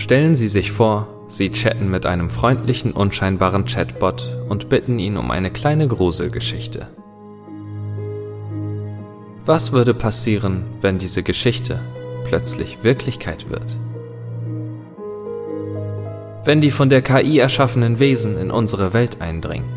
Stellen 0.00 0.34
Sie 0.34 0.48
sich 0.48 0.72
vor, 0.72 1.08
Sie 1.28 1.52
chatten 1.52 1.90
mit 1.90 2.06
einem 2.06 2.30
freundlichen, 2.30 2.92
unscheinbaren 2.92 3.66
Chatbot 3.66 4.34
und 4.48 4.70
bitten 4.70 4.98
ihn 4.98 5.18
um 5.18 5.30
eine 5.30 5.50
kleine 5.50 5.86
Gruselgeschichte. 5.86 6.88
Was 9.44 9.72
würde 9.72 9.92
passieren, 9.92 10.64
wenn 10.80 10.96
diese 10.96 11.22
Geschichte 11.22 11.82
plötzlich 12.24 12.82
Wirklichkeit 12.82 13.50
wird? 13.50 13.78
Wenn 16.46 16.62
die 16.62 16.70
von 16.70 16.88
der 16.88 17.02
KI 17.02 17.38
erschaffenen 17.38 17.98
Wesen 17.98 18.38
in 18.38 18.50
unsere 18.50 18.94
Welt 18.94 19.20
eindringen? 19.20 19.68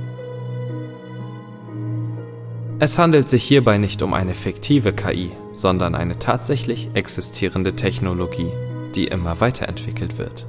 Es 2.79 2.97
handelt 2.97 3.29
sich 3.29 3.43
hierbei 3.43 3.77
nicht 3.77 4.01
um 4.01 4.13
eine 4.13 4.35
fiktive 4.35 4.93
KI, 4.93 5.31
sondern 5.51 5.95
eine 5.95 6.17
tatsächlich 6.17 6.89
existierende 6.93 7.75
Technologie, 7.75 8.51
die 8.95 9.05
immer 9.05 9.39
weiterentwickelt 9.41 10.17
wird. 10.17 10.45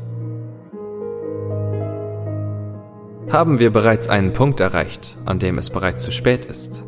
Haben 3.30 3.58
wir 3.58 3.72
bereits 3.72 4.08
einen 4.08 4.32
Punkt 4.32 4.60
erreicht, 4.60 5.16
an 5.24 5.38
dem 5.38 5.58
es 5.58 5.70
bereits 5.70 6.04
zu 6.04 6.12
spät 6.12 6.44
ist? 6.44 6.84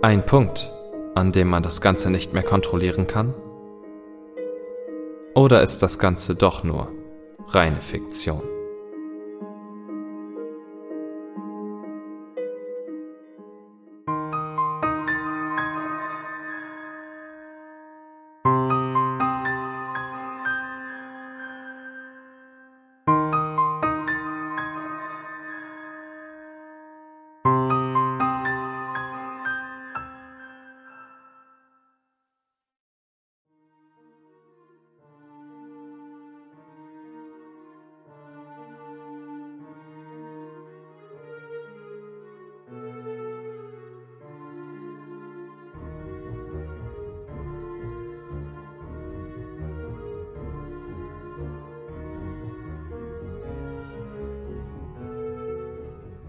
Ein 0.00 0.24
Punkt, 0.24 0.72
an 1.14 1.32
dem 1.32 1.48
man 1.48 1.62
das 1.62 1.80
Ganze 1.80 2.10
nicht 2.10 2.32
mehr 2.32 2.42
kontrollieren 2.42 3.06
kann? 3.06 3.34
Oder 5.34 5.62
ist 5.62 5.82
das 5.82 5.98
Ganze 5.98 6.34
doch 6.34 6.64
nur 6.64 6.88
reine 7.48 7.82
Fiktion? 7.82 8.42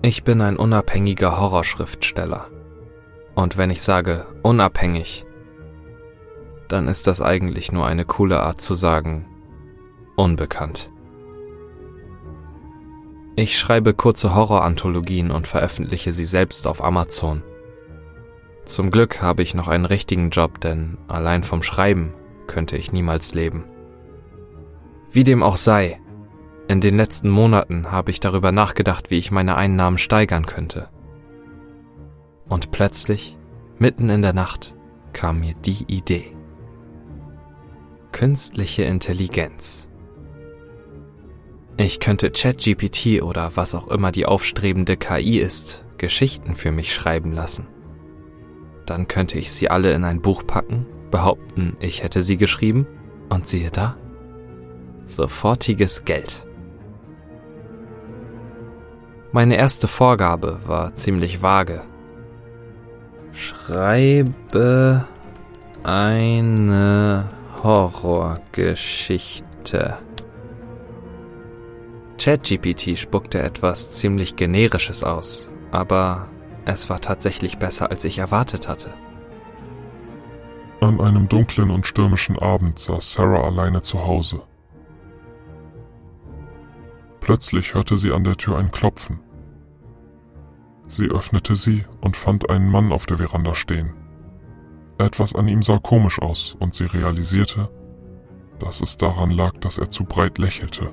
Ich 0.04 0.24
bin 0.24 0.42
ein 0.42 0.58
unabhängiger 0.58 1.40
Horrorschriftsteller. 1.40 2.50
Und 3.36 3.58
wenn 3.58 3.70
ich 3.70 3.84
sage 3.84 4.26
unabhängig, 4.42 5.26
dann 6.68 6.88
ist 6.88 7.06
das 7.06 7.22
eigentlich 7.22 7.72
nur 7.72 7.86
eine 7.86 8.06
coole 8.06 8.42
Art 8.42 8.60
zu 8.60 8.74
sagen 8.74 9.28
unbekannt. 10.16 10.92
Ich 13.36 13.58
schreibe 13.58 13.94
kurze 13.94 14.36
Horroranthologien 14.36 15.32
und 15.32 15.48
veröffentliche 15.48 16.14
sie 16.14 16.26
selbst 16.26 16.68
auf 16.68 16.84
Amazon. 16.84 17.44
Zum 18.66 18.92
Glück 18.92 19.22
habe 19.22 19.42
ich 19.42 19.56
noch 19.56 19.68
einen 19.68 19.86
richtigen 19.86 20.30
Job, 20.30 20.60
denn 20.60 20.98
allein 21.08 21.44
vom 21.44 21.64
Schreiben 21.64 22.14
könnte 22.48 22.76
ich 22.76 22.92
niemals 22.92 23.34
leben. 23.34 23.66
Wie 25.12 25.24
dem 25.24 25.44
auch 25.44 25.58
sei, 25.58 26.01
in 26.72 26.80
den 26.80 26.96
letzten 26.96 27.30
Monaten 27.30 27.92
habe 27.92 28.12
ich 28.12 28.22
darüber 28.22 28.54
nachgedacht, 28.54 29.12
wie 29.12 29.18
ich 29.18 29.30
meine 29.30 29.58
Einnahmen 29.58 29.98
steigern 29.98 30.46
könnte. 30.46 30.88
Und 32.48 32.72
plötzlich, 32.72 33.38
mitten 33.78 34.10
in 34.10 34.22
der 34.22 34.32
Nacht, 34.32 34.74
kam 35.12 35.42
mir 35.42 35.54
die 35.54 35.84
Idee. 35.88 36.34
Künstliche 38.14 38.84
Intelligenz. 38.84 39.90
Ich 41.76 42.00
könnte 42.00 42.32
ChatGPT 42.32 43.22
oder 43.22 43.58
was 43.58 43.76
auch 43.76 43.90
immer 43.90 44.14
die 44.14 44.26
aufstrebende 44.26 44.96
KI 44.96 45.40
ist, 45.40 45.84
Geschichten 45.98 46.56
für 46.56 46.72
mich 46.72 46.94
schreiben 46.94 47.34
lassen. 47.34 47.68
Dann 48.86 49.10
könnte 49.10 49.38
ich 49.38 49.52
sie 49.52 49.70
alle 49.70 49.92
in 49.92 50.06
ein 50.06 50.22
Buch 50.22 50.48
packen, 50.48 50.86
behaupten, 51.12 51.76
ich 51.82 52.02
hätte 52.02 52.22
sie 52.22 52.38
geschrieben 52.38 52.88
und 53.28 53.46
siehe 53.46 53.72
da, 53.72 53.98
sofortiges 55.06 56.06
Geld. 56.06 56.46
Meine 59.34 59.56
erste 59.56 59.88
Vorgabe 59.88 60.60
war 60.66 60.94
ziemlich 60.94 61.42
vage. 61.42 61.84
Schreibe 63.32 65.08
eine 65.84 67.30
Horrorgeschichte. 67.64 69.98
ChatGPT 72.18 72.98
spuckte 72.98 73.42
etwas 73.42 73.92
ziemlich 73.92 74.36
generisches 74.36 75.02
aus, 75.04 75.50
aber 75.72 76.28
es 76.66 76.90
war 76.90 77.00
tatsächlich 77.00 77.58
besser, 77.58 77.90
als 77.90 78.04
ich 78.04 78.18
erwartet 78.18 78.68
hatte. 78.68 78.90
An 80.82 81.00
einem 81.00 81.30
dunklen 81.30 81.72
und 81.72 81.88
stürmischen 81.88 82.38
Abend 82.38 82.80
saß 82.80 83.14
Sarah 83.14 83.46
alleine 83.46 83.82
zu 83.82 84.06
Hause. 84.06 84.42
Plötzlich 87.22 87.76
hörte 87.76 87.98
sie 87.98 88.12
an 88.12 88.24
der 88.24 88.36
Tür 88.36 88.58
ein 88.58 88.72
Klopfen. 88.72 89.20
Sie 90.88 91.06
öffnete 91.06 91.56
sie 91.56 91.86
und 92.02 92.18
fand 92.18 92.50
einen 92.50 92.70
Mann 92.70 92.92
auf 92.92 93.06
der 93.06 93.18
Veranda 93.18 93.56
stehen. 93.56 93.94
Etwas 94.98 95.34
an 95.34 95.48
ihm 95.48 95.64
sah 95.64 95.80
komisch 95.80 96.20
aus 96.20 96.58
und 96.60 96.74
sie 96.74 96.86
realisierte, 96.86 97.70
dass 98.60 98.82
es 98.82 98.98
daran 98.98 99.32
lag, 99.32 99.54
dass 99.60 99.78
er 99.78 99.90
zu 99.90 100.04
breit 100.04 100.40
lächelte. 100.40 100.92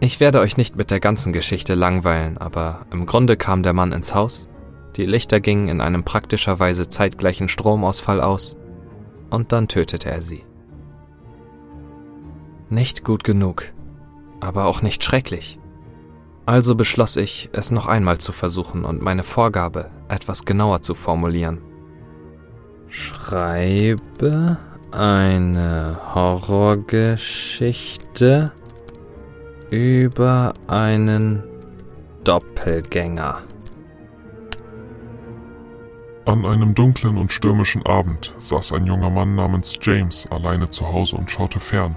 Ich 0.00 0.18
werde 0.18 0.40
euch 0.40 0.56
nicht 0.56 0.76
mit 0.76 0.90
der 0.90 1.00
ganzen 1.00 1.32
Geschichte 1.32 1.74
langweilen, 1.74 2.36
aber 2.38 2.86
im 2.90 3.06
Grunde 3.06 3.36
kam 3.36 3.62
der 3.62 3.72
Mann 3.72 3.92
ins 3.92 4.14
Haus, 4.14 4.48
die 4.96 5.06
Lichter 5.06 5.40
gingen 5.40 5.68
in 5.68 5.80
einem 5.80 6.04
praktischerweise 6.04 6.88
zeitgleichen 6.88 7.48
Stromausfall 7.48 8.20
aus 8.20 8.56
und 9.30 9.52
dann 9.52 9.68
tötete 9.68 10.10
er 10.10 10.22
sie. 10.22 10.44
Nicht 12.68 13.04
gut 13.04 13.22
genug 13.22 13.72
aber 14.42 14.66
auch 14.66 14.82
nicht 14.82 15.02
schrecklich. 15.04 15.58
Also 16.44 16.74
beschloss 16.74 17.16
ich, 17.16 17.48
es 17.52 17.70
noch 17.70 17.86
einmal 17.86 18.18
zu 18.18 18.32
versuchen 18.32 18.84
und 18.84 19.00
meine 19.00 19.22
Vorgabe 19.22 19.86
etwas 20.08 20.44
genauer 20.44 20.82
zu 20.82 20.96
formulieren. 20.96 21.60
Schreibe 22.88 24.58
eine 24.90 25.96
Horrorgeschichte 26.14 28.50
über 29.70 30.52
einen 30.66 31.44
Doppelgänger. 32.24 33.42
An 36.24 36.44
einem 36.44 36.74
dunklen 36.74 37.16
und 37.16 37.30
stürmischen 37.32 37.86
Abend 37.86 38.34
saß 38.38 38.72
ein 38.72 38.86
junger 38.86 39.10
Mann 39.10 39.36
namens 39.36 39.78
James 39.80 40.26
alleine 40.30 40.68
zu 40.70 40.86
Hause 40.86 41.16
und 41.16 41.30
schaute 41.30 41.60
fern. 41.60 41.96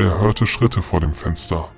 Er 0.00 0.18
hörte 0.18 0.46
Schritte 0.46 0.80
vor 0.80 1.00
dem 1.00 1.12
Fenster. 1.12 1.68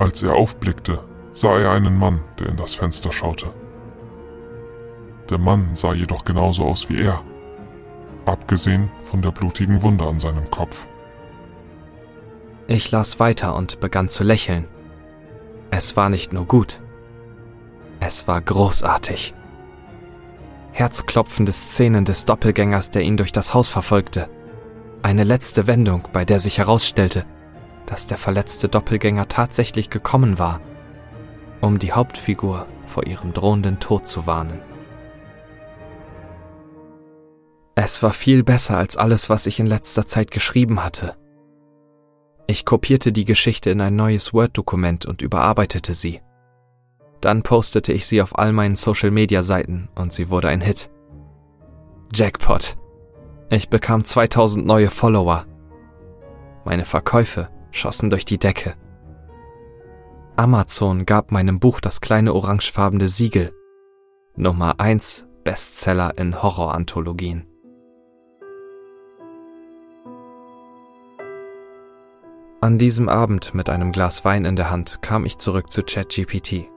Als 0.00 0.20
er 0.24 0.34
aufblickte, 0.34 0.98
sah 1.30 1.56
er 1.56 1.70
einen 1.70 1.96
Mann, 1.96 2.22
der 2.40 2.48
in 2.48 2.56
das 2.56 2.74
Fenster 2.74 3.12
schaute. 3.12 3.54
Der 5.30 5.38
Mann 5.38 5.76
sah 5.76 5.94
jedoch 5.94 6.24
genauso 6.24 6.64
aus 6.64 6.88
wie 6.88 7.00
er, 7.02 7.22
abgesehen 8.26 8.90
von 9.00 9.22
der 9.22 9.30
blutigen 9.30 9.80
Wunde 9.82 10.08
an 10.08 10.18
seinem 10.18 10.50
Kopf. 10.50 10.88
Ich 12.66 12.90
las 12.90 13.20
weiter 13.20 13.54
und 13.54 13.78
begann 13.78 14.08
zu 14.08 14.24
lächeln. 14.24 14.66
Es 15.70 15.96
war 15.96 16.08
nicht 16.08 16.32
nur 16.32 16.46
gut, 16.46 16.80
es 18.00 18.26
war 18.26 18.40
großartig. 18.40 19.34
Herzklopfende 20.72 21.52
Szenen 21.52 22.04
des 22.04 22.24
Doppelgängers, 22.24 22.90
der 22.90 23.02
ihn 23.02 23.16
durch 23.16 23.30
das 23.30 23.54
Haus 23.54 23.68
verfolgte. 23.68 24.28
Eine 25.02 25.24
letzte 25.24 25.66
Wendung, 25.66 26.08
bei 26.12 26.24
der 26.24 26.40
sich 26.40 26.58
herausstellte, 26.58 27.24
dass 27.86 28.06
der 28.06 28.18
verletzte 28.18 28.68
Doppelgänger 28.68 29.28
tatsächlich 29.28 29.90
gekommen 29.90 30.38
war, 30.38 30.60
um 31.60 31.78
die 31.78 31.92
Hauptfigur 31.92 32.66
vor 32.86 33.06
ihrem 33.06 33.32
drohenden 33.32 33.80
Tod 33.80 34.06
zu 34.06 34.26
warnen. 34.26 34.60
Es 37.74 38.02
war 38.02 38.12
viel 38.12 38.42
besser 38.42 38.76
als 38.76 38.96
alles, 38.96 39.30
was 39.30 39.46
ich 39.46 39.60
in 39.60 39.66
letzter 39.66 40.06
Zeit 40.06 40.30
geschrieben 40.30 40.82
hatte. 40.82 41.14
Ich 42.48 42.64
kopierte 42.64 43.12
die 43.12 43.26
Geschichte 43.26 43.68
in 43.68 43.82
ein 43.82 43.94
neues 43.94 44.32
Word-Dokument 44.32 45.04
und 45.04 45.20
überarbeitete 45.20 45.92
sie. 45.92 46.22
Dann 47.20 47.42
postete 47.42 47.92
ich 47.92 48.06
sie 48.06 48.22
auf 48.22 48.38
all 48.38 48.52
meinen 48.52 48.74
Social-Media-Seiten 48.74 49.90
und 49.94 50.12
sie 50.12 50.30
wurde 50.30 50.48
ein 50.48 50.62
Hit. 50.62 50.90
Jackpot. 52.14 52.77
Ich 53.50 53.70
bekam 53.70 54.04
2000 54.04 54.66
neue 54.66 54.90
Follower. 54.90 55.46
Meine 56.66 56.84
Verkäufe 56.84 57.48
schossen 57.70 58.10
durch 58.10 58.26
die 58.26 58.38
Decke. 58.38 58.74
Amazon 60.36 61.06
gab 61.06 61.32
meinem 61.32 61.58
Buch 61.58 61.80
das 61.80 62.02
kleine 62.02 62.34
orangefarbene 62.34 63.08
Siegel. 63.08 63.52
Nummer 64.36 64.78
1 64.78 65.26
Bestseller 65.44 66.12
in 66.18 66.42
Horroranthologien. 66.42 67.46
An 72.60 72.76
diesem 72.76 73.08
Abend 73.08 73.54
mit 73.54 73.70
einem 73.70 73.92
Glas 73.92 74.26
Wein 74.26 74.44
in 74.44 74.56
der 74.56 74.70
Hand 74.70 75.00
kam 75.00 75.24
ich 75.24 75.38
zurück 75.38 75.70
zu 75.70 75.82
ChatGPT. 75.82 76.68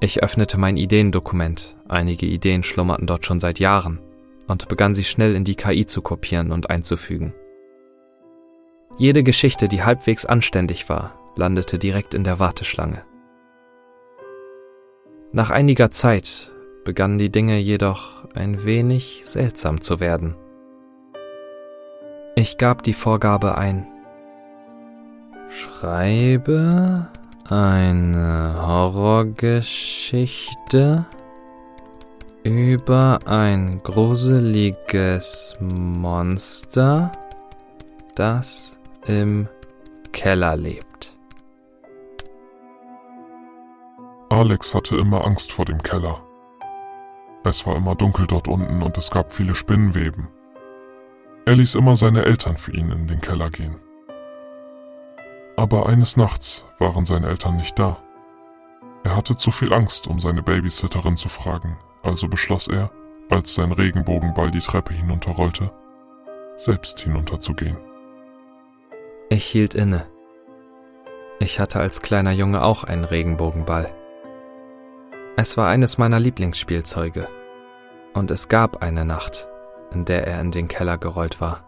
Ich 0.00 0.20
öffnete 0.20 0.58
mein 0.58 0.76
Ideendokument, 0.76 1.76
einige 1.88 2.26
Ideen 2.26 2.64
schlummerten 2.64 3.06
dort 3.06 3.24
schon 3.24 3.38
seit 3.38 3.60
Jahren, 3.60 4.00
und 4.46 4.68
begann 4.68 4.94
sie 4.94 5.04
schnell 5.04 5.34
in 5.34 5.44
die 5.44 5.54
KI 5.54 5.86
zu 5.86 6.02
kopieren 6.02 6.52
und 6.52 6.70
einzufügen. 6.70 7.32
Jede 8.96 9.22
Geschichte, 9.22 9.68
die 9.68 9.82
halbwegs 9.82 10.24
anständig 10.24 10.88
war, 10.88 11.18
landete 11.36 11.78
direkt 11.78 12.14
in 12.14 12.24
der 12.24 12.38
Warteschlange. 12.38 13.04
Nach 15.32 15.50
einiger 15.50 15.90
Zeit 15.90 16.52
begannen 16.84 17.18
die 17.18 17.32
Dinge 17.32 17.58
jedoch 17.58 18.24
ein 18.34 18.64
wenig 18.64 19.22
seltsam 19.24 19.80
zu 19.80 19.98
werden. 19.98 20.36
Ich 22.36 22.58
gab 22.58 22.82
die 22.82 22.94
Vorgabe 22.94 23.58
ein. 23.58 23.86
Schreibe 25.48 27.08
eine 27.48 28.54
Horrorgeschichte 28.58 31.06
über 32.44 33.18
ein 33.24 33.82
gruseliges 33.82 35.54
Monster, 35.60 37.10
das 38.14 38.78
im 39.06 39.48
Keller 40.12 40.54
lebt. 40.54 41.16
Alex 44.28 44.74
hatte 44.74 44.96
immer 44.96 45.24
Angst 45.24 45.52
vor 45.52 45.64
dem 45.64 45.82
Keller. 45.82 46.22
Es 47.44 47.66
war 47.66 47.76
immer 47.76 47.94
dunkel 47.94 48.26
dort 48.26 48.48
unten 48.48 48.82
und 48.82 48.98
es 48.98 49.10
gab 49.10 49.32
viele 49.32 49.54
Spinnenweben. 49.54 50.28
Er 51.46 51.56
ließ 51.56 51.74
immer 51.74 51.96
seine 51.96 52.24
Eltern 52.24 52.56
für 52.56 52.72
ihn 52.72 52.90
in 52.90 53.06
den 53.06 53.20
Keller 53.20 53.50
gehen. 53.50 53.76
Aber 55.56 55.86
eines 55.86 56.16
Nachts 56.16 56.64
waren 56.78 57.04
seine 57.04 57.28
Eltern 57.28 57.56
nicht 57.56 57.78
da. 57.78 57.98
Er 59.02 59.16
hatte 59.16 59.36
zu 59.36 59.50
viel 59.50 59.72
Angst, 59.72 60.06
um 60.08 60.20
seine 60.20 60.42
Babysitterin 60.42 61.16
zu 61.16 61.28
fragen, 61.28 61.76
also 62.04 62.28
beschloss 62.28 62.68
er, 62.68 62.90
als 63.30 63.54
sein 63.54 63.72
Regenbogenball 63.72 64.50
die 64.50 64.60
Treppe 64.60 64.94
hinunterrollte, 64.94 65.70
selbst 66.56 67.00
hinunterzugehen. 67.00 67.76
Ich 69.30 69.44
hielt 69.44 69.74
inne. 69.74 70.06
Ich 71.40 71.58
hatte 71.58 71.80
als 71.80 72.02
kleiner 72.02 72.32
Junge 72.32 72.62
auch 72.62 72.84
einen 72.84 73.04
Regenbogenball. 73.04 73.92
Es 75.36 75.56
war 75.56 75.68
eines 75.68 75.98
meiner 75.98 76.20
Lieblingsspielzeuge. 76.20 77.28
Und 78.12 78.30
es 78.30 78.48
gab 78.48 78.82
eine 78.82 79.04
Nacht, 79.04 79.48
in 79.92 80.04
der 80.04 80.28
er 80.28 80.40
in 80.40 80.52
den 80.52 80.68
Keller 80.68 80.98
gerollt 80.98 81.40
war. 81.40 81.66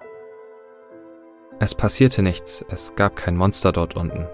Es 1.59 1.75
passierte 1.75 2.23
nichts, 2.23 2.65
es 2.69 2.95
gab 2.95 3.17
kein 3.17 3.37
Monster 3.37 3.73
dort 3.73 3.97
unten. 3.97 4.29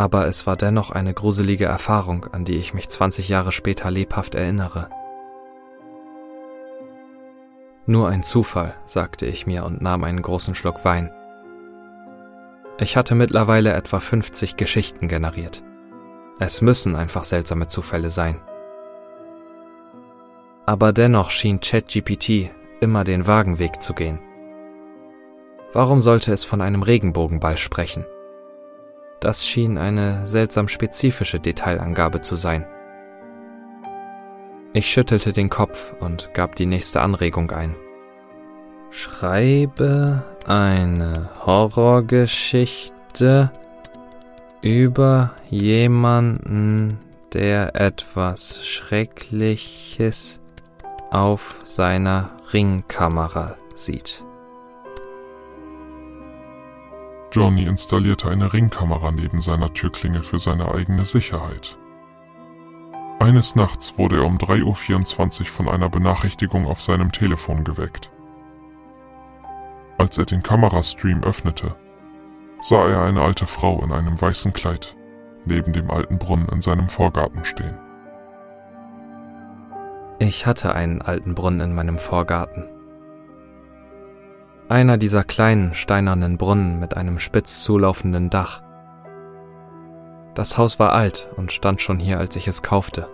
Aber 0.00 0.26
es 0.26 0.46
war 0.46 0.56
dennoch 0.56 0.90
eine 0.90 1.12
gruselige 1.12 1.66
Erfahrung, 1.66 2.24
an 2.32 2.46
die 2.46 2.56
ich 2.56 2.72
mich 2.72 2.88
20 2.88 3.28
Jahre 3.28 3.52
später 3.52 3.90
lebhaft 3.90 4.34
erinnere. 4.34 4.88
Nur 7.84 8.08
ein 8.08 8.22
Zufall, 8.22 8.74
sagte 8.86 9.26
ich 9.26 9.46
mir 9.46 9.62
und 9.62 9.82
nahm 9.82 10.04
einen 10.04 10.22
großen 10.22 10.54
Schluck 10.54 10.86
Wein. 10.86 11.12
Ich 12.78 12.96
hatte 12.96 13.14
mittlerweile 13.14 13.74
etwa 13.74 14.00
50 14.00 14.56
Geschichten 14.56 15.06
generiert. 15.06 15.62
Es 16.38 16.62
müssen 16.62 16.96
einfach 16.96 17.24
seltsame 17.24 17.66
Zufälle 17.66 18.08
sein. 18.08 18.40
Aber 20.64 20.94
dennoch 20.94 21.28
schien 21.28 21.60
ChatGPT 21.60 22.48
immer 22.80 23.04
den 23.04 23.26
Wagenweg 23.26 23.82
zu 23.82 23.92
gehen. 23.92 24.18
Warum 25.74 26.00
sollte 26.00 26.32
es 26.32 26.44
von 26.44 26.62
einem 26.62 26.80
Regenbogenball 26.82 27.58
sprechen? 27.58 28.06
Das 29.20 29.46
schien 29.46 29.76
eine 29.76 30.26
seltsam 30.26 30.66
spezifische 30.66 31.38
Detailangabe 31.38 32.22
zu 32.22 32.36
sein. 32.36 32.64
Ich 34.72 34.86
schüttelte 34.86 35.32
den 35.32 35.50
Kopf 35.50 35.92
und 36.00 36.32
gab 36.32 36.56
die 36.56 36.66
nächste 36.66 37.02
Anregung 37.02 37.50
ein. 37.50 37.74
Schreibe 38.90 40.22
eine 40.46 41.28
Horrorgeschichte 41.44 43.50
über 44.62 45.34
jemanden, 45.50 46.98
der 47.32 47.76
etwas 47.76 48.64
Schreckliches 48.64 50.40
auf 51.10 51.56
seiner 51.64 52.30
Ringkamera 52.52 53.56
sieht. 53.74 54.22
Johnny 57.32 57.64
installierte 57.64 58.28
eine 58.28 58.52
Ringkamera 58.52 59.12
neben 59.12 59.40
seiner 59.40 59.72
Türklingel 59.72 60.22
für 60.22 60.38
seine 60.38 60.72
eigene 60.74 61.04
Sicherheit. 61.04 61.78
Eines 63.20 63.54
Nachts 63.54 63.98
wurde 63.98 64.16
er 64.16 64.24
um 64.24 64.38
3.24 64.38 65.40
Uhr 65.40 65.46
von 65.46 65.68
einer 65.68 65.88
Benachrichtigung 65.88 66.66
auf 66.66 66.82
seinem 66.82 67.12
Telefon 67.12 67.64
geweckt. 67.64 68.10
Als 69.98 70.16
er 70.18 70.24
den 70.24 70.42
Kamerastream 70.42 71.22
öffnete, 71.22 71.76
sah 72.62 72.88
er 72.88 73.02
eine 73.02 73.20
alte 73.20 73.46
Frau 73.46 73.82
in 73.84 73.92
einem 73.92 74.20
weißen 74.20 74.52
Kleid 74.52 74.96
neben 75.44 75.72
dem 75.72 75.90
alten 75.90 76.18
Brunnen 76.18 76.48
in 76.48 76.60
seinem 76.60 76.88
Vorgarten 76.88 77.44
stehen. 77.44 77.78
Ich 80.18 80.46
hatte 80.46 80.74
einen 80.74 81.00
alten 81.00 81.34
Brunnen 81.34 81.60
in 81.60 81.74
meinem 81.74 81.98
Vorgarten. 81.98 82.68
Einer 84.70 84.96
dieser 84.98 85.24
kleinen 85.24 85.74
steinernen 85.74 86.38
Brunnen 86.38 86.78
mit 86.78 86.96
einem 86.96 87.18
spitz 87.18 87.64
zulaufenden 87.64 88.30
Dach. 88.30 88.62
Das 90.36 90.56
Haus 90.58 90.78
war 90.78 90.92
alt 90.92 91.28
und 91.34 91.50
stand 91.50 91.80
schon 91.80 91.98
hier, 91.98 92.18
als 92.18 92.36
ich 92.36 92.46
es 92.46 92.62
kaufte. 92.62 93.08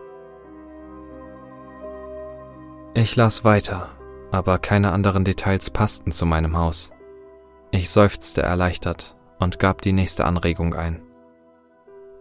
Ich 2.92 3.16
las 3.16 3.42
weiter, 3.42 3.88
aber 4.30 4.58
keine 4.58 4.92
anderen 4.92 5.24
Details 5.24 5.70
passten 5.70 6.12
zu 6.12 6.26
meinem 6.26 6.58
Haus. 6.58 6.90
Ich 7.70 7.88
seufzte 7.88 8.42
erleichtert 8.42 9.16
und 9.38 9.58
gab 9.58 9.80
die 9.80 9.94
nächste 9.94 10.26
Anregung 10.26 10.74
ein. 10.74 11.00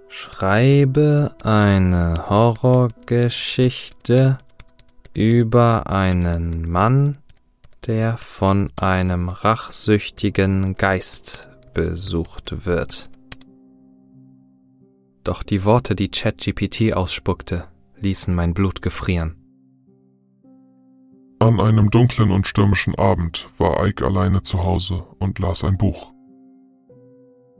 Schreibe 0.07 1.35
eine 1.43 2.13
Horrorgeschichte 2.29 4.37
über 5.13 5.89
einen 5.89 6.71
Mann, 6.71 7.17
der 7.87 8.17
von 8.17 8.69
einem 8.79 9.29
rachsüchtigen 9.29 10.75
Geist 10.75 11.49
besucht 11.73 12.65
wird. 12.65 13.09
Doch 15.23 15.43
die 15.43 15.65
Worte, 15.65 15.95
die 15.95 16.09
ChatGPT 16.09 16.93
ausspuckte, 16.93 17.65
ließen 17.99 18.33
mein 18.33 18.53
Blut 18.53 18.81
gefrieren. 18.81 19.35
An 21.39 21.59
einem 21.59 21.91
dunklen 21.91 22.31
und 22.31 22.47
stürmischen 22.47 22.95
Abend 22.95 23.49
war 23.57 23.85
Ike 23.85 24.05
alleine 24.05 24.41
zu 24.41 24.63
Hause 24.63 25.03
und 25.19 25.39
las 25.39 25.63
ein 25.63 25.77
Buch. 25.77 26.11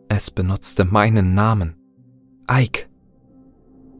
Es 0.07 0.31
benutzte 0.31 0.85
meinen 0.85 1.33
Namen. 1.33 1.75
Ike. 2.49 2.87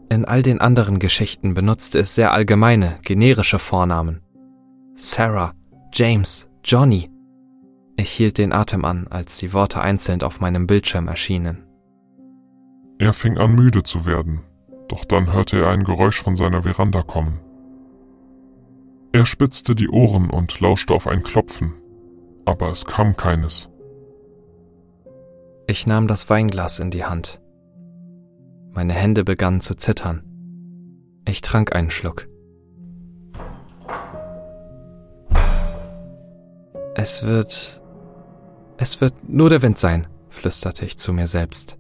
In 0.10 0.24
all 0.24 0.44
den 0.44 0.62
anderen 0.62 1.00
Geschichten 1.00 1.56
benutzte 1.56 2.00
es 2.00 2.16
sehr 2.16 2.32
allgemeine, 2.32 3.00
generische 3.02 3.60
Vornamen. 3.60 4.22
Sarah, 4.96 5.54
James, 5.98 6.50
Johnny. 6.62 7.10
Ich 7.96 8.10
hielt 8.10 8.38
den 8.38 8.52
Atem 8.52 8.84
an, 8.84 9.08
als 9.08 9.38
die 9.38 9.54
Worte 9.54 9.80
einzeln 9.80 10.22
auf 10.24 10.42
meinem 10.42 10.68
Bildschirm 10.68 11.08
erschienen. 11.08 11.64
Er 13.00 13.14
fing 13.14 13.38
an 13.38 13.56
müde 13.56 13.82
zu 13.82 14.06
werden, 14.06 14.42
doch 14.90 15.06
dann 15.06 15.32
hörte 15.32 15.58
er 15.58 15.70
ein 15.70 15.86
Geräusch 15.86 16.22
von 16.22 16.36
seiner 16.36 16.64
Veranda 16.64 17.02
kommen. 17.02 17.40
Er 19.14 19.26
spitzte 19.26 19.74
die 19.74 19.88
Ohren 19.88 20.30
und 20.30 20.60
lauschte 20.60 20.94
auf 20.94 21.08
ein 21.08 21.24
Klopfen, 21.24 21.74
aber 22.44 22.72
es 22.72 22.84
kam 22.84 23.16
keines. 23.16 23.70
Ich 25.66 25.88
nahm 25.88 26.10
das 26.10 26.30
Weinglas 26.30 26.80
in 26.80 26.92
die 26.92 27.06
Hand. 27.06 27.40
Meine 28.74 28.94
Hände 28.94 29.24
begannen 29.24 29.62
zu 29.62 29.76
zittern. 29.76 30.26
Ich 31.24 31.40
trank 31.40 31.74
einen 31.74 31.90
Schluck. 31.90 32.28
Es 37.08 37.22
wird. 37.22 37.80
Es 38.78 39.00
wird 39.00 39.30
nur 39.30 39.52
der 39.52 39.62
Wind 39.62 39.78
sein, 39.78 40.08
flüsterte 40.30 40.86
ich 40.86 40.98
zu 40.98 41.14
mir 41.14 41.28
selbst. 41.28 41.78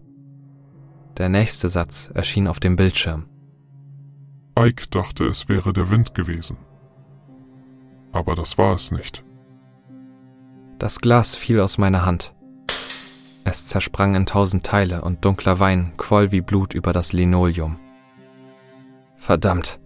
Der 1.17 1.29
nächste 1.29 1.67
Satz 1.67 2.11
erschien 2.13 2.47
auf 2.47 2.59
dem 2.59 2.75
Bildschirm. 2.75 3.25
Ike 4.55 4.85
dachte, 4.91 5.25
es 5.25 5.49
wäre 5.49 5.73
der 5.73 5.89
Wind 5.89 6.13
gewesen. 6.13 6.57
Aber 8.11 8.35
das 8.35 8.59
war 8.59 8.75
es 8.75 8.91
nicht. 8.91 9.25
Das 10.77 10.99
Glas 10.99 11.33
fiel 11.33 11.59
aus 11.59 11.79
meiner 11.79 12.05
Hand. 12.05 12.35
Es 13.45 13.65
zersprang 13.65 14.13
in 14.13 14.27
tausend 14.27 14.63
Teile 14.63 15.01
und 15.01 15.25
dunkler 15.25 15.59
Wein 15.59 15.93
quoll 15.97 16.31
wie 16.31 16.41
Blut 16.41 16.75
über 16.75 16.93
das 16.93 17.13
Linoleum. 17.13 17.79
Verdammt. 19.15 19.79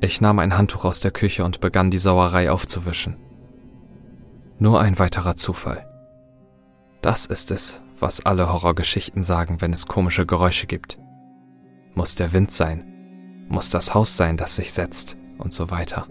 Ich 0.00 0.20
nahm 0.20 0.38
ein 0.38 0.56
Handtuch 0.56 0.84
aus 0.84 1.00
der 1.00 1.10
Küche 1.10 1.44
und 1.44 1.58
begann 1.58 1.90
die 1.90 1.98
Sauerei 1.98 2.52
aufzuwischen. 2.52 3.25
Nur 4.58 4.80
ein 4.80 4.98
weiterer 4.98 5.36
Zufall. 5.36 5.86
Das 7.02 7.26
ist 7.26 7.50
es, 7.50 7.80
was 7.98 8.24
alle 8.24 8.52
Horrorgeschichten 8.52 9.22
sagen, 9.22 9.60
wenn 9.60 9.72
es 9.72 9.86
komische 9.86 10.26
Geräusche 10.26 10.66
gibt. 10.66 10.98
Muss 11.94 12.14
der 12.14 12.32
Wind 12.32 12.50
sein, 12.50 13.46
muss 13.48 13.70
das 13.70 13.94
Haus 13.94 14.16
sein, 14.16 14.36
das 14.36 14.56
sich 14.56 14.72
setzt 14.72 15.16
und 15.38 15.52
so 15.52 15.70
weiter. 15.70 16.06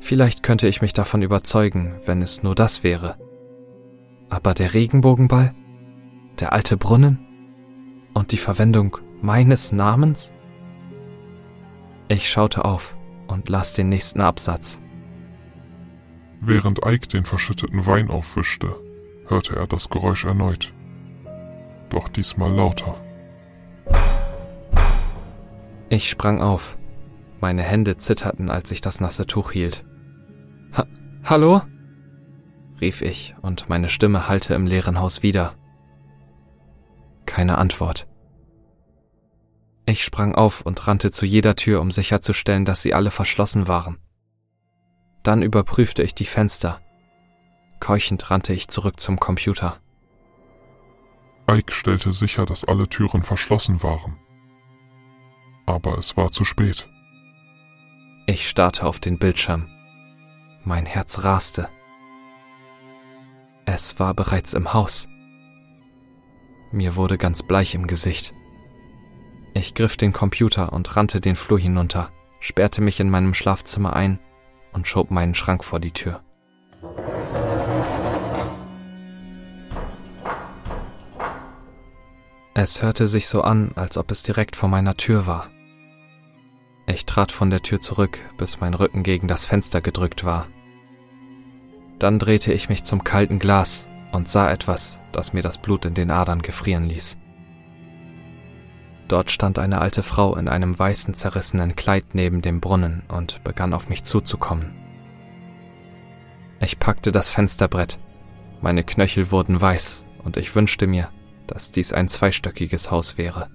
Vielleicht 0.00 0.42
könnte 0.42 0.66
ich 0.66 0.82
mich 0.82 0.92
davon 0.92 1.22
überzeugen, 1.22 1.94
wenn 2.04 2.22
es 2.22 2.42
nur 2.42 2.56
das 2.56 2.82
wäre. 2.82 3.16
Aber 4.28 4.52
der 4.52 4.74
Regenbogenball? 4.74 5.54
Der 6.40 6.52
alte 6.52 6.76
Brunnen? 6.76 7.18
Und 8.14 8.32
die 8.32 8.36
Verwendung 8.36 8.98
meines 9.20 9.70
Namens? 9.70 10.32
Ich 12.08 12.28
schaute 12.28 12.64
auf 12.64 12.96
und 13.28 13.48
las 13.48 13.74
den 13.74 13.88
nächsten 13.88 14.20
Absatz. 14.20 14.80
Während 16.44 16.84
Ike 16.84 17.06
den 17.06 17.24
verschütteten 17.24 17.86
Wein 17.86 18.10
aufwischte, 18.10 18.74
hörte 19.26 19.54
er 19.54 19.68
das 19.68 19.88
Geräusch 19.88 20.24
erneut. 20.24 20.74
Doch 21.88 22.08
diesmal 22.08 22.52
lauter. 22.52 23.00
Ich 25.88 26.10
sprang 26.10 26.42
auf. 26.42 26.78
Meine 27.40 27.62
Hände 27.62 27.96
zitterten, 27.96 28.50
als 28.50 28.72
ich 28.72 28.80
das 28.80 29.00
nasse 29.00 29.24
Tuch 29.28 29.52
hielt. 29.52 29.84
Ha 30.76 30.84
Hallo? 31.22 31.62
rief 32.80 33.02
ich, 33.02 33.36
und 33.40 33.68
meine 33.68 33.88
Stimme 33.88 34.26
hallte 34.26 34.54
im 34.54 34.66
leeren 34.66 34.98
Haus 34.98 35.22
wieder. 35.22 35.54
Keine 37.24 37.58
Antwort. 37.58 38.08
Ich 39.86 40.02
sprang 40.02 40.34
auf 40.34 40.62
und 40.62 40.88
rannte 40.88 41.12
zu 41.12 41.24
jeder 41.24 41.54
Tür, 41.54 41.80
um 41.80 41.92
sicherzustellen, 41.92 42.64
dass 42.64 42.82
sie 42.82 42.94
alle 42.94 43.12
verschlossen 43.12 43.68
waren. 43.68 43.98
Dann 45.22 45.42
überprüfte 45.42 46.02
ich 46.02 46.14
die 46.14 46.24
Fenster. 46.24 46.80
Keuchend 47.80 48.30
rannte 48.30 48.52
ich 48.52 48.68
zurück 48.68 48.98
zum 48.98 49.20
Computer. 49.20 49.78
Ike 51.50 51.72
stellte 51.72 52.12
sicher, 52.12 52.44
dass 52.44 52.64
alle 52.64 52.88
Türen 52.88 53.22
verschlossen 53.22 53.82
waren. 53.82 54.16
Aber 55.66 55.98
es 55.98 56.16
war 56.16 56.30
zu 56.30 56.44
spät. 56.44 56.88
Ich 58.26 58.48
starrte 58.48 58.86
auf 58.86 59.00
den 59.00 59.18
Bildschirm. 59.18 59.68
Mein 60.64 60.86
Herz 60.86 61.24
raste. 61.24 61.68
Es 63.64 63.98
war 63.98 64.14
bereits 64.14 64.54
im 64.54 64.72
Haus. 64.72 65.08
Mir 66.72 66.96
wurde 66.96 67.18
ganz 67.18 67.42
bleich 67.42 67.74
im 67.74 67.86
Gesicht. 67.86 68.32
Ich 69.54 69.74
griff 69.74 69.96
den 69.96 70.12
Computer 70.12 70.72
und 70.72 70.96
rannte 70.96 71.20
den 71.20 71.36
Flur 71.36 71.58
hinunter, 71.58 72.10
sperrte 72.40 72.80
mich 72.80 72.98
in 73.00 73.10
meinem 73.10 73.34
Schlafzimmer 73.34 73.94
ein 73.94 74.18
und 74.72 74.86
schob 74.86 75.10
meinen 75.10 75.34
Schrank 75.34 75.64
vor 75.64 75.80
die 75.80 75.92
Tür. 75.92 76.22
Es 82.54 82.82
hörte 82.82 83.08
sich 83.08 83.28
so 83.28 83.42
an, 83.42 83.72
als 83.76 83.96
ob 83.96 84.10
es 84.10 84.22
direkt 84.22 84.56
vor 84.56 84.68
meiner 84.68 84.96
Tür 84.96 85.26
war. 85.26 85.48
Ich 86.86 87.06
trat 87.06 87.32
von 87.32 87.48
der 87.48 87.62
Tür 87.62 87.80
zurück, 87.80 88.18
bis 88.36 88.60
mein 88.60 88.74
Rücken 88.74 89.02
gegen 89.02 89.26
das 89.26 89.44
Fenster 89.44 89.80
gedrückt 89.80 90.24
war. 90.24 90.46
Dann 91.98 92.18
drehte 92.18 92.52
ich 92.52 92.68
mich 92.68 92.84
zum 92.84 93.04
kalten 93.04 93.38
Glas 93.38 93.86
und 94.12 94.28
sah 94.28 94.50
etwas, 94.50 95.00
das 95.12 95.32
mir 95.32 95.42
das 95.42 95.58
Blut 95.58 95.84
in 95.84 95.94
den 95.94 96.10
Adern 96.10 96.42
gefrieren 96.42 96.84
ließ. 96.84 97.16
Dort 99.08 99.30
stand 99.30 99.58
eine 99.58 99.80
alte 99.80 100.02
Frau 100.02 100.36
in 100.36 100.48
einem 100.48 100.78
weißen 100.78 101.14
zerrissenen 101.14 101.76
Kleid 101.76 102.14
neben 102.14 102.42
dem 102.42 102.60
Brunnen 102.60 103.02
und 103.08 103.44
begann 103.44 103.74
auf 103.74 103.88
mich 103.88 104.04
zuzukommen. 104.04 104.70
Ich 106.60 106.78
packte 106.78 107.12
das 107.12 107.28
Fensterbrett, 107.28 107.98
meine 108.60 108.84
Knöchel 108.84 109.30
wurden 109.30 109.60
weiß 109.60 110.04
und 110.24 110.36
ich 110.36 110.54
wünschte 110.54 110.86
mir, 110.86 111.08
dass 111.46 111.72
dies 111.72 111.92
ein 111.92 112.08
zweistöckiges 112.08 112.90
Haus 112.90 113.18
wäre. 113.18 113.48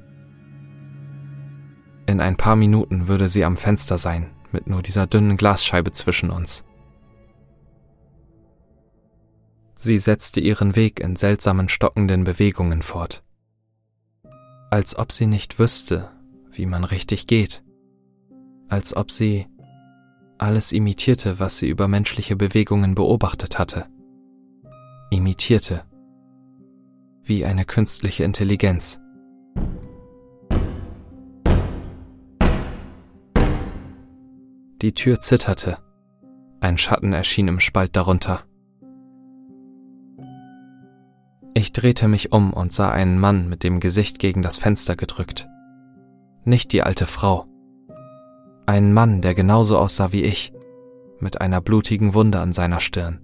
In 2.05 2.21
ein 2.21 2.37
paar 2.37 2.55
Minuten 2.55 3.07
würde 3.07 3.27
sie 3.27 3.43
am 3.43 3.57
Fenster 3.57 3.97
sein, 3.97 4.29
mit 4.51 4.67
nur 4.67 4.81
dieser 4.81 5.07
dünnen 5.07 5.37
Glasscheibe 5.37 5.91
zwischen 5.91 6.29
uns. 6.29 6.63
Sie 9.75 9.97
setzte 9.97 10.39
ihren 10.39 10.75
Weg 10.75 10.99
in 10.99 11.15
seltsamen 11.15 11.69
stockenden 11.69 12.23
Bewegungen 12.23 12.81
fort. 12.81 13.23
Als 14.69 14.97
ob 14.97 15.13
sie 15.13 15.27
nicht 15.27 15.59
wüsste, 15.59 16.09
wie 16.51 16.65
man 16.65 16.83
richtig 16.83 17.25
geht. 17.27 17.63
Als 18.67 18.95
ob 18.95 19.11
sie 19.11 19.47
alles 20.37 20.73
imitierte, 20.73 21.39
was 21.39 21.57
sie 21.57 21.69
über 21.69 21.87
menschliche 21.87 22.35
Bewegungen 22.35 22.93
beobachtet 22.93 23.59
hatte. 23.59 23.85
Imitierte. 25.09 25.83
Wie 27.23 27.45
eine 27.45 27.63
künstliche 27.63 28.25
Intelligenz. 28.25 28.99
Die 34.81 34.93
Tür 34.93 35.19
zitterte. 35.21 35.77
Ein 36.59 36.77
Schatten 36.77 37.13
erschien 37.13 37.47
im 37.47 37.59
Spalt 37.59 37.95
darunter. 37.95 38.46
Ich 41.57 41.73
drehte 41.73 42.07
mich 42.07 42.31
um 42.31 42.53
und 42.53 42.71
sah 42.71 42.91
einen 42.91 43.19
Mann 43.19 43.49
mit 43.49 43.63
dem 43.63 43.79
Gesicht 43.79 44.19
gegen 44.19 44.43
das 44.43 44.57
Fenster 44.57 44.95
gedrückt. 44.95 45.47
Nicht 46.43 46.71
die 46.71 46.83
alte 46.83 47.07
Frau. 47.07 47.47
Einen 48.67 48.93
Mann, 48.93 49.21
der 49.21 49.33
genauso 49.33 49.79
aussah 49.79 50.11
wie 50.11 50.21
ich, 50.21 50.53
mit 51.19 51.41
einer 51.41 51.59
blutigen 51.59 52.13
Wunde 52.13 52.39
an 52.41 52.53
seiner 52.53 52.79
Stirn. 52.79 53.21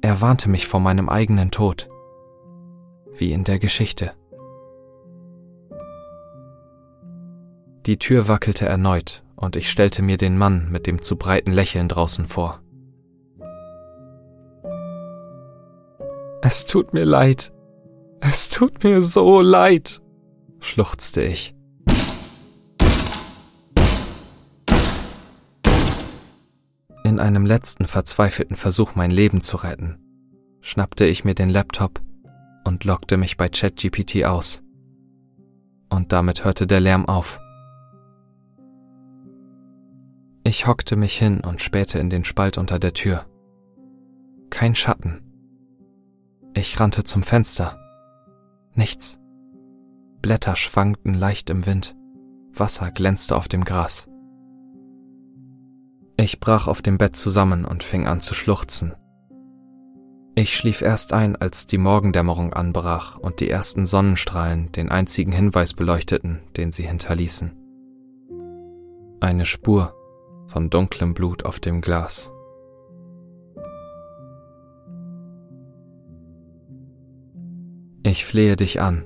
Er 0.00 0.20
warnte 0.20 0.48
mich 0.48 0.68
vor 0.68 0.78
meinem 0.78 1.08
eigenen 1.08 1.50
Tod, 1.50 1.88
wie 3.16 3.32
in 3.32 3.42
der 3.42 3.58
Geschichte. 3.58 4.12
Die 7.84 7.98
Tür 7.98 8.28
wackelte 8.28 8.64
erneut 8.64 9.24
und 9.34 9.56
ich 9.56 9.68
stellte 9.68 10.02
mir 10.02 10.18
den 10.18 10.38
Mann 10.38 10.70
mit 10.70 10.86
dem 10.86 11.02
zu 11.02 11.16
breiten 11.16 11.50
Lächeln 11.50 11.88
draußen 11.88 12.26
vor. 12.26 12.60
Es 16.50 16.64
tut 16.64 16.94
mir 16.94 17.04
leid. 17.04 17.52
Es 18.20 18.48
tut 18.48 18.82
mir 18.82 19.02
so 19.02 19.42
leid, 19.42 20.00
schluchzte 20.60 21.20
ich. 21.22 21.54
In 27.04 27.20
einem 27.20 27.44
letzten 27.44 27.86
verzweifelten 27.86 28.56
Versuch, 28.56 28.94
mein 28.94 29.10
Leben 29.10 29.42
zu 29.42 29.58
retten, 29.58 29.98
schnappte 30.62 31.04
ich 31.04 31.22
mir 31.22 31.34
den 31.34 31.50
Laptop 31.50 32.00
und 32.64 32.82
lockte 32.84 33.18
mich 33.18 33.36
bei 33.36 33.50
ChatGPT 33.50 34.24
aus. 34.24 34.62
Und 35.90 36.14
damit 36.14 36.46
hörte 36.46 36.66
der 36.66 36.80
Lärm 36.80 37.04
auf. 37.04 37.38
Ich 40.44 40.66
hockte 40.66 40.96
mich 40.96 41.18
hin 41.18 41.40
und 41.40 41.60
spähte 41.60 41.98
in 41.98 42.08
den 42.08 42.24
Spalt 42.24 42.56
unter 42.56 42.78
der 42.78 42.94
Tür. 42.94 43.26
Kein 44.48 44.74
Schatten 44.74 45.27
ich 46.54 46.78
rannte 46.80 47.04
zum 47.04 47.22
Fenster. 47.22 47.78
Nichts. 48.74 49.18
Blätter 50.22 50.56
schwankten 50.56 51.14
leicht 51.14 51.50
im 51.50 51.66
Wind. 51.66 51.96
Wasser 52.52 52.90
glänzte 52.90 53.36
auf 53.36 53.48
dem 53.48 53.64
Gras. 53.64 54.08
Ich 56.16 56.40
brach 56.40 56.66
auf 56.66 56.82
dem 56.82 56.98
Bett 56.98 57.14
zusammen 57.14 57.64
und 57.64 57.84
fing 57.84 58.06
an 58.06 58.20
zu 58.20 58.34
schluchzen. 58.34 58.94
Ich 60.34 60.56
schlief 60.56 60.82
erst 60.82 61.12
ein, 61.12 61.34
als 61.36 61.66
die 61.66 61.78
Morgendämmerung 61.78 62.52
anbrach 62.52 63.18
und 63.18 63.40
die 63.40 63.50
ersten 63.50 63.86
Sonnenstrahlen 63.86 64.70
den 64.72 64.88
einzigen 64.88 65.32
Hinweis 65.32 65.74
beleuchteten, 65.74 66.40
den 66.56 66.70
sie 66.70 66.84
hinterließen. 66.84 67.52
Eine 69.20 69.46
Spur 69.46 69.94
von 70.46 70.70
dunklem 70.70 71.14
Blut 71.14 71.44
auf 71.44 71.58
dem 71.60 71.80
Glas. 71.80 72.30
Ich 78.08 78.24
flehe 78.24 78.56
dich 78.56 78.80
an. 78.80 79.04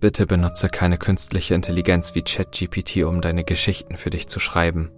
Bitte 0.00 0.26
benutze 0.26 0.68
keine 0.68 0.98
künstliche 0.98 1.54
Intelligenz 1.54 2.16
wie 2.16 2.22
ChatGPT, 2.22 3.04
um 3.04 3.20
deine 3.20 3.44
Geschichten 3.44 3.94
für 3.94 4.10
dich 4.10 4.26
zu 4.26 4.40
schreiben. 4.40 4.90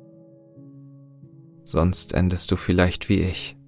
Sonst 1.65 2.15
endest 2.15 2.51
du 2.51 2.57
vielleicht 2.57 3.11
wie 3.11 3.21
ich. 3.21 3.59